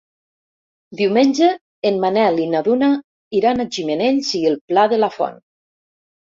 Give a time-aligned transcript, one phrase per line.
[1.01, 1.49] Diumenge
[1.89, 2.89] en Manel i na Duna
[3.41, 5.39] iran a Gimenells i el Pla de la Font.